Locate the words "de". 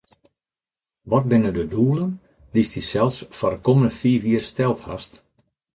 1.57-1.65, 3.55-3.59